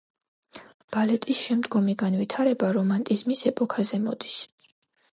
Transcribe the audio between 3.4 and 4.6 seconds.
ეპოქაზე მოდის.